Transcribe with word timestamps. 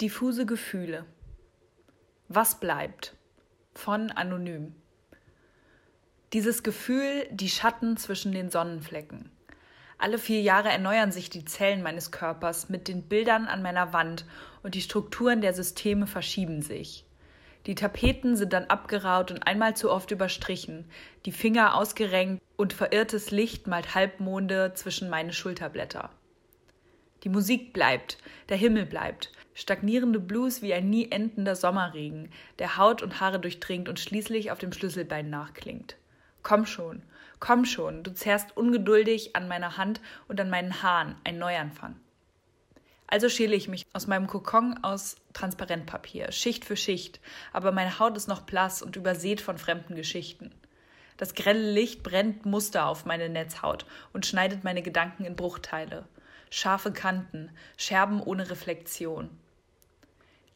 Diffuse 0.00 0.44
Gefühle. 0.44 1.04
Was 2.26 2.58
bleibt? 2.58 3.14
Von 3.74 4.10
Anonym. 4.10 4.74
Dieses 6.32 6.64
Gefühl, 6.64 7.28
die 7.30 7.48
Schatten 7.48 7.96
zwischen 7.96 8.32
den 8.32 8.50
Sonnenflecken. 8.50 9.30
Alle 9.96 10.18
vier 10.18 10.42
Jahre 10.42 10.70
erneuern 10.70 11.12
sich 11.12 11.30
die 11.30 11.44
Zellen 11.44 11.80
meines 11.84 12.10
Körpers 12.10 12.68
mit 12.68 12.88
den 12.88 13.04
Bildern 13.04 13.46
an 13.46 13.62
meiner 13.62 13.92
Wand 13.92 14.26
und 14.64 14.74
die 14.74 14.82
Strukturen 14.82 15.40
der 15.40 15.54
Systeme 15.54 16.08
verschieben 16.08 16.60
sich. 16.60 17.06
Die 17.66 17.76
Tapeten 17.76 18.36
sind 18.36 18.52
dann 18.52 18.64
abgeraut 18.64 19.30
und 19.30 19.46
einmal 19.46 19.76
zu 19.76 19.92
oft 19.92 20.10
überstrichen, 20.10 20.90
die 21.24 21.32
Finger 21.32 21.76
ausgerenkt 21.76 22.42
und 22.56 22.72
verirrtes 22.72 23.30
Licht 23.30 23.68
malt 23.68 23.94
Halbmonde 23.94 24.72
zwischen 24.74 25.08
meine 25.08 25.32
Schulterblätter. 25.32 26.10
Die 27.24 27.30
Musik 27.30 27.72
bleibt, 27.72 28.18
der 28.50 28.58
Himmel 28.58 28.84
bleibt, 28.84 29.32
stagnierende 29.54 30.20
Blues 30.20 30.60
wie 30.60 30.74
ein 30.74 30.90
nie 30.90 31.10
endender 31.10 31.56
Sommerregen, 31.56 32.28
der 32.58 32.76
Haut 32.76 33.02
und 33.02 33.18
Haare 33.18 33.40
durchdringt 33.40 33.88
und 33.88 33.98
schließlich 33.98 34.50
auf 34.50 34.58
dem 34.58 34.72
Schlüsselbein 34.72 35.30
nachklingt. 35.30 35.96
Komm 36.42 36.66
schon, 36.66 37.02
komm 37.40 37.64
schon, 37.64 38.02
du 38.02 38.12
zerrst 38.12 38.54
ungeduldig 38.58 39.34
an 39.34 39.48
meiner 39.48 39.78
Hand 39.78 40.02
und 40.28 40.38
an 40.38 40.50
meinen 40.50 40.82
Haaren, 40.82 41.14
ein 41.24 41.38
Neuanfang. 41.38 41.96
Also 43.06 43.30
schäle 43.30 43.54
ich 43.56 43.68
mich 43.68 43.86
aus 43.94 44.06
meinem 44.06 44.26
Kokon 44.26 44.78
aus 44.82 45.16
Transparentpapier, 45.32 46.30
Schicht 46.30 46.66
für 46.66 46.76
Schicht, 46.76 47.20
aber 47.54 47.72
meine 47.72 47.98
Haut 47.98 48.18
ist 48.18 48.28
noch 48.28 48.42
blass 48.42 48.82
und 48.82 48.96
übersät 48.96 49.40
von 49.40 49.56
fremden 49.56 49.94
Geschichten. 49.94 50.50
Das 51.16 51.34
grelle 51.34 51.70
Licht 51.70 52.02
brennt 52.02 52.44
Muster 52.44 52.86
auf 52.86 53.06
meine 53.06 53.30
Netzhaut 53.30 53.86
und 54.12 54.26
schneidet 54.26 54.64
meine 54.64 54.82
Gedanken 54.82 55.24
in 55.24 55.36
Bruchteile. 55.36 56.06
Scharfe 56.56 56.92
Kanten, 56.92 57.50
Scherben 57.76 58.22
ohne 58.22 58.48
Reflexion. 58.48 59.28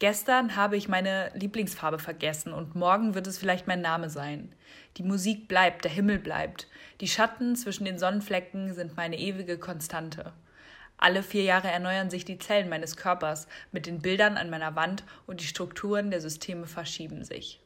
Gestern 0.00 0.56
habe 0.56 0.76
ich 0.76 0.88
meine 0.88 1.30
Lieblingsfarbe 1.34 2.00
vergessen 2.00 2.52
und 2.52 2.74
morgen 2.74 3.14
wird 3.14 3.28
es 3.28 3.38
vielleicht 3.38 3.68
mein 3.68 3.80
Name 3.80 4.10
sein. 4.10 4.52
Die 4.96 5.04
Musik 5.04 5.46
bleibt, 5.46 5.84
der 5.84 5.92
Himmel 5.92 6.18
bleibt. 6.18 6.66
Die 7.00 7.06
Schatten 7.06 7.54
zwischen 7.54 7.84
den 7.84 8.00
Sonnenflecken 8.00 8.74
sind 8.74 8.96
meine 8.96 9.16
ewige 9.16 9.56
Konstante. 9.56 10.32
Alle 10.96 11.22
vier 11.22 11.44
Jahre 11.44 11.68
erneuern 11.68 12.10
sich 12.10 12.24
die 12.24 12.38
Zellen 12.38 12.68
meines 12.68 12.96
Körpers 12.96 13.46
mit 13.70 13.86
den 13.86 14.00
Bildern 14.00 14.36
an 14.36 14.50
meiner 14.50 14.74
Wand 14.74 15.04
und 15.28 15.42
die 15.42 15.46
Strukturen 15.46 16.10
der 16.10 16.20
Systeme 16.20 16.66
verschieben 16.66 17.22
sich. 17.22 17.60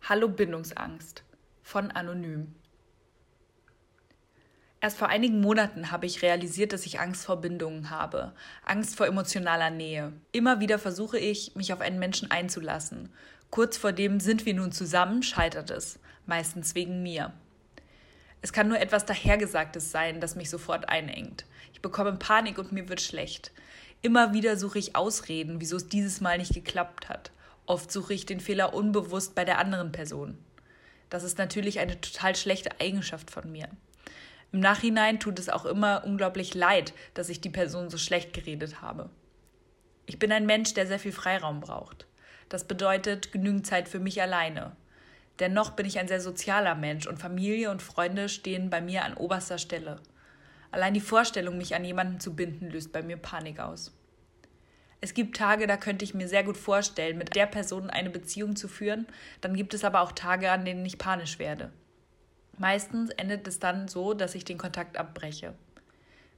Hallo 0.00 0.28
Bindungsangst 0.28 1.24
von 1.62 1.90
Anonym. 1.90 2.54
Erst 4.86 4.98
vor 4.98 5.08
einigen 5.08 5.40
Monaten 5.40 5.90
habe 5.90 6.06
ich 6.06 6.22
realisiert, 6.22 6.72
dass 6.72 6.86
ich 6.86 7.00
Angst 7.00 7.24
vor 7.24 7.40
Bindungen 7.40 7.90
habe, 7.90 8.32
Angst 8.64 8.94
vor 8.94 9.08
emotionaler 9.08 9.70
Nähe. 9.70 10.12
Immer 10.30 10.60
wieder 10.60 10.78
versuche 10.78 11.18
ich, 11.18 11.56
mich 11.56 11.72
auf 11.72 11.80
einen 11.80 11.98
Menschen 11.98 12.30
einzulassen. 12.30 13.08
Kurz 13.50 13.76
vor 13.76 13.90
dem 13.90 14.20
sind 14.20 14.46
wir 14.46 14.54
nun 14.54 14.70
zusammen, 14.70 15.24
scheitert 15.24 15.70
es, 15.70 15.98
meistens 16.26 16.76
wegen 16.76 17.02
mir. 17.02 17.32
Es 18.42 18.52
kann 18.52 18.68
nur 18.68 18.78
etwas 18.78 19.04
Dahergesagtes 19.04 19.90
sein, 19.90 20.20
das 20.20 20.36
mich 20.36 20.50
sofort 20.50 20.88
einengt. 20.88 21.46
Ich 21.72 21.82
bekomme 21.82 22.12
Panik 22.12 22.56
und 22.56 22.70
mir 22.70 22.88
wird 22.88 23.00
schlecht. 23.00 23.50
Immer 24.02 24.34
wieder 24.34 24.56
suche 24.56 24.78
ich 24.78 24.94
Ausreden, 24.94 25.60
wieso 25.60 25.78
es 25.78 25.88
dieses 25.88 26.20
Mal 26.20 26.38
nicht 26.38 26.54
geklappt 26.54 27.08
hat. 27.08 27.32
Oft 27.66 27.90
suche 27.90 28.14
ich 28.14 28.24
den 28.24 28.38
Fehler 28.38 28.72
unbewusst 28.72 29.34
bei 29.34 29.44
der 29.44 29.58
anderen 29.58 29.90
Person. 29.90 30.38
Das 31.10 31.24
ist 31.24 31.38
natürlich 31.38 31.80
eine 31.80 32.00
total 32.00 32.36
schlechte 32.36 32.70
Eigenschaft 32.80 33.32
von 33.32 33.50
mir. 33.50 33.68
Im 34.56 34.60
Nachhinein 34.60 35.20
tut 35.20 35.38
es 35.38 35.50
auch 35.50 35.66
immer 35.66 36.02
unglaublich 36.06 36.54
leid, 36.54 36.94
dass 37.12 37.28
ich 37.28 37.42
die 37.42 37.50
Person 37.50 37.90
so 37.90 37.98
schlecht 37.98 38.32
geredet 38.32 38.80
habe. 38.80 39.10
Ich 40.06 40.18
bin 40.18 40.32
ein 40.32 40.46
Mensch, 40.46 40.72
der 40.72 40.86
sehr 40.86 40.98
viel 40.98 41.12
Freiraum 41.12 41.60
braucht. 41.60 42.06
Das 42.48 42.64
bedeutet 42.64 43.32
genügend 43.32 43.66
Zeit 43.66 43.86
für 43.86 43.98
mich 43.98 44.22
alleine. 44.22 44.74
Dennoch 45.40 45.72
bin 45.72 45.84
ich 45.84 45.98
ein 45.98 46.08
sehr 46.08 46.22
sozialer 46.22 46.74
Mensch 46.74 47.06
und 47.06 47.18
Familie 47.18 47.70
und 47.70 47.82
Freunde 47.82 48.30
stehen 48.30 48.70
bei 48.70 48.80
mir 48.80 49.04
an 49.04 49.12
oberster 49.12 49.58
Stelle. 49.58 50.00
Allein 50.70 50.94
die 50.94 51.00
Vorstellung, 51.00 51.58
mich 51.58 51.74
an 51.74 51.84
jemanden 51.84 52.18
zu 52.18 52.34
binden, 52.34 52.70
löst 52.70 52.92
bei 52.92 53.02
mir 53.02 53.18
Panik 53.18 53.60
aus. 53.60 53.94
Es 55.02 55.12
gibt 55.12 55.36
Tage, 55.36 55.66
da 55.66 55.76
könnte 55.76 56.06
ich 56.06 56.14
mir 56.14 56.28
sehr 56.28 56.44
gut 56.44 56.56
vorstellen, 56.56 57.18
mit 57.18 57.36
der 57.36 57.44
Person 57.44 57.90
eine 57.90 58.08
Beziehung 58.08 58.56
zu 58.56 58.68
führen, 58.68 59.06
dann 59.42 59.52
gibt 59.52 59.74
es 59.74 59.84
aber 59.84 60.00
auch 60.00 60.12
Tage, 60.12 60.50
an 60.50 60.64
denen 60.64 60.86
ich 60.86 60.96
panisch 60.96 61.38
werde. 61.38 61.72
Meistens 62.58 63.10
endet 63.10 63.46
es 63.46 63.58
dann 63.58 63.88
so, 63.88 64.14
dass 64.14 64.34
ich 64.34 64.44
den 64.44 64.58
Kontakt 64.58 64.96
abbreche. 64.96 65.54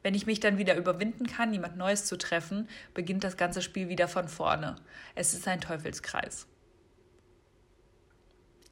Wenn 0.03 0.15
ich 0.15 0.27
mich 0.27 0.41
dann 0.41 0.59
wieder 0.59 0.77
überwinden 0.77 1.27
kann, 1.27 1.53
jemand 1.53 1.77
Neues 1.77 2.07
zu 2.07 2.17
treffen, 2.17 2.69
beginnt 2.95 3.25
das 3.25 3.37
ganze 3.37 3.63
Spiel 3.63 3.89
wieder 3.89 4.09
von 4.09 4.29
vorne. 4.29 4.77
Es 5.15 5.35
ist 5.35 5.47
ein 5.49 5.61
Teufelskreis. 5.61 6.47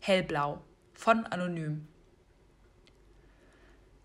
Hellblau 0.00 0.62
von 0.92 1.26
Anonym. 1.26 1.88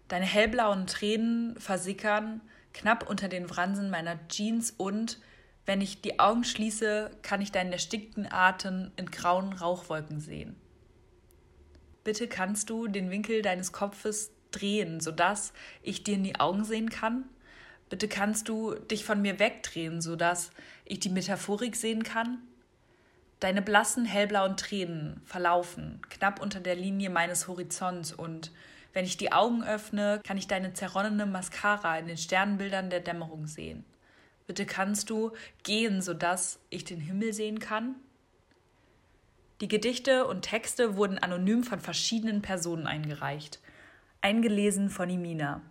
Deine 0.07 0.25
hellblauen 0.25 0.87
Tränen 0.87 1.59
versickern 1.59 2.41
knapp 2.73 3.09
unter 3.09 3.27
den 3.27 3.49
Wransen 3.49 3.89
meiner 3.89 4.27
Jeans 4.27 4.71
und, 4.71 5.19
wenn 5.65 5.79
ich 5.79 6.01
die 6.01 6.19
Augen 6.19 6.43
schließe, 6.43 7.11
kann 7.21 7.41
ich 7.41 7.51
deinen 7.51 7.71
erstickten 7.71 8.27
Atem 8.29 8.91
in 8.95 9.11
grauen 9.11 9.53
Rauchwolken 9.53 10.19
sehen. 10.19 10.55
Bitte 12.03 12.27
kannst 12.27 12.69
du 12.69 12.87
den 12.87 13.11
Winkel 13.11 13.41
deines 13.41 13.71
Kopfes 13.71 14.31
drehen, 14.51 14.99
sodass 14.99 15.53
ich 15.81 16.03
dir 16.03 16.15
in 16.15 16.23
die 16.23 16.39
Augen 16.39 16.63
sehen 16.63 16.89
kann? 16.89 17.25
Bitte 17.89 18.07
kannst 18.07 18.47
du 18.49 18.73
dich 18.75 19.03
von 19.03 19.21
mir 19.21 19.39
wegdrehen, 19.39 20.01
sodass 20.01 20.51
ich 20.85 20.99
die 20.99 21.09
Metaphorik 21.09 21.75
sehen 21.75 22.03
kann? 22.03 22.39
Deine 23.39 23.61
blassen, 23.61 24.05
hellblauen 24.05 24.55
Tränen 24.55 25.19
verlaufen 25.25 25.99
knapp 26.09 26.41
unter 26.41 26.59
der 26.59 26.75
Linie 26.75 27.09
meines 27.09 27.47
Horizonts 27.47 28.13
und 28.13 28.51
wenn 28.93 29.05
ich 29.05 29.17
die 29.17 29.31
Augen 29.31 29.63
öffne, 29.63 30.21
kann 30.25 30.37
ich 30.37 30.47
deine 30.47 30.73
zerronnene 30.73 31.25
Mascara 31.25 31.97
in 31.97 32.07
den 32.07 32.17
Sternbildern 32.17 32.89
der 32.89 32.99
Dämmerung 32.99 33.47
sehen. 33.47 33.85
Bitte 34.47 34.65
kannst 34.65 35.09
du 35.09 35.31
gehen, 35.63 36.01
sodass 36.01 36.59
ich 36.69 36.83
den 36.83 36.99
Himmel 36.99 37.33
sehen 37.33 37.59
kann? 37.59 37.95
Die 39.61 39.67
Gedichte 39.67 40.25
und 40.25 40.41
Texte 40.41 40.95
wurden 40.95 41.19
anonym 41.19 41.63
von 41.63 41.79
verschiedenen 41.79 42.41
Personen 42.41 42.87
eingereicht. 42.87 43.59
Eingelesen 44.19 44.89
von 44.89 45.07
Imina. 45.07 45.61